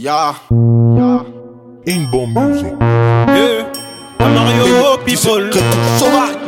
[0.00, 0.32] Ya.
[1.84, 2.72] Inbo Music.
[2.80, 3.68] Yeah.
[4.18, 5.52] Mario People.
[6.00, 6.40] Sauvage.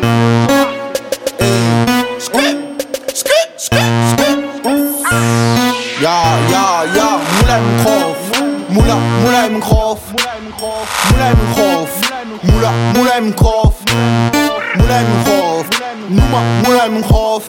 [6.00, 6.16] Ya,
[6.48, 6.64] ya,
[6.96, 7.08] ya.
[7.36, 8.18] Moulay Mkhof.
[8.72, 10.00] Moula, Moulay Mkhof.
[11.12, 11.90] Moulay Mkhof.
[12.42, 13.74] Moula, Moulay Mkhof.
[14.76, 15.66] Moulay Mkhof.
[16.08, 17.48] Nouma, Moulay Mkhof.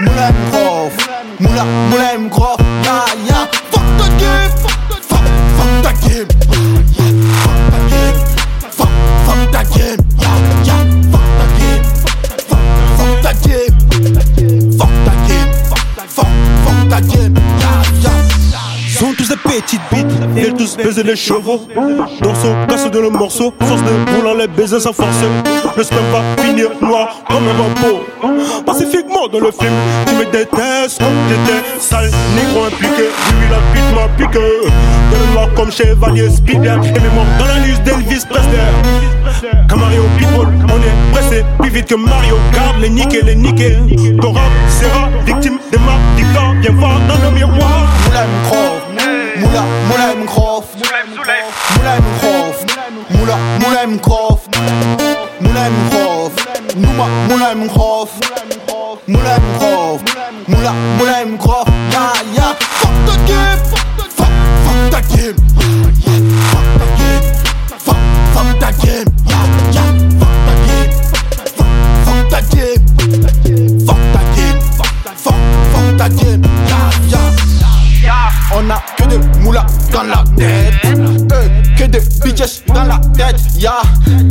[0.00, 0.92] Moulay Mkhof.
[1.40, 2.60] Moula, Moulay Mkhof.
[2.84, 2.94] Ya,
[3.28, 3.59] ya.
[19.50, 21.66] Des petites bites, ils tous baiser les chevaux.
[22.22, 25.16] Dans son casse de le morceau, force de vouloir les baiser sans force.
[25.76, 28.64] Le sperme va finir noir comme un vampire.
[28.64, 29.72] Pacifiquement dans le film,
[30.06, 33.08] tu me détestes comme t'étais sale, négro impliqué.
[33.40, 34.38] Lui, la bite m'a piqué.
[35.10, 36.84] Donne-moi comme chevalier Spielberg.
[36.84, 39.66] Et mets-moi dans la liste d'Elvis Presley.
[39.68, 42.36] Comme Mario People, on est pressé plus vite que Mario.
[42.54, 43.78] Garde les niquer, les niquer.
[44.22, 44.32] Ton
[44.68, 46.72] sera victime de ma dictature.
[46.78, 47.69] Viens dans le miroir.
[58.18, 58.98] Mkhof.
[59.06, 60.02] Moulay Mkhof.
[60.48, 61.68] Moula, Moulay Mkhof.
[61.92, 62.54] Ya, ya.
[62.58, 63.58] Fuck the game.
[63.70, 65.36] Fuck, fuck the game.
[66.50, 67.24] Fuck the game.
[67.78, 68.00] Fuck,
[68.34, 69.08] fuck the game.
[69.30, 69.40] Ya,
[69.74, 69.84] ya.
[70.18, 70.92] Fuck the game.
[72.04, 72.82] Fuck, the game.
[73.86, 74.60] Fuck the game.
[74.66, 75.34] Fuck,
[75.72, 76.42] fuck the game.
[76.68, 77.20] Ya, ya.
[78.52, 80.74] On a que des moulas dans la tête
[81.32, 83.82] euh, Que des bitches dans la tête Ya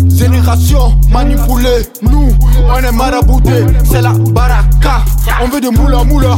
[0.10, 2.36] Génération manipulée Nous
[2.68, 5.04] on est maraboutés C'est la baraka
[5.42, 6.38] On veut des moulas moulas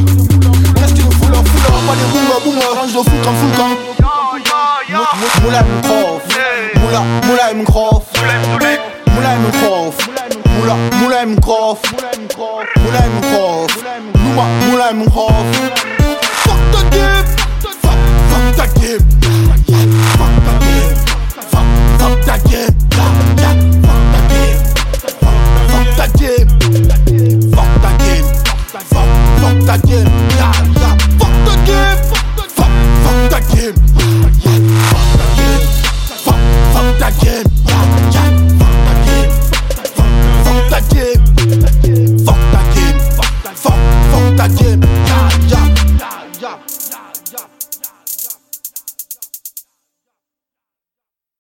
[0.76, 3.76] Qu'est-ce foula foula Pas des bounga bounga Range de fou comme full camp
[5.42, 6.24] Moula Mkhof
[6.80, 8.04] Moula Moula Mkhof
[9.16, 9.96] Moula Mkhof
[10.58, 11.80] Moula Moula Mkhof
[12.78, 13.02] Moula
[14.16, 15.46] Nouma Moula game
[16.44, 17.26] Fuck the game
[17.82, 19.11] Fuck, fuck the game